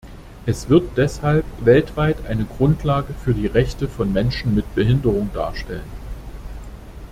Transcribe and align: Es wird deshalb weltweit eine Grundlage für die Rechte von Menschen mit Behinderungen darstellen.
Es 0.47 0.67
wird 0.67 0.97
deshalb 0.97 1.45
weltweit 1.63 2.25
eine 2.25 2.45
Grundlage 2.45 3.13
für 3.13 3.35
die 3.35 3.45
Rechte 3.45 3.87
von 3.87 4.11
Menschen 4.11 4.55
mit 4.55 4.73
Behinderungen 4.73 5.31
darstellen. 5.31 5.85